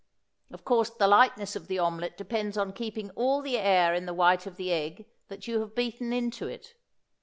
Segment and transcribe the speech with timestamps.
[0.49, 4.15] Of course the lightness of the omelette depends on keeping all the air in the
[4.15, 6.73] white of the egg that you have beaten into it.